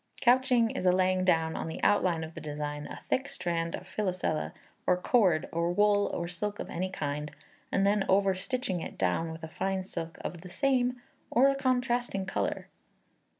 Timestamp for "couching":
0.19-0.71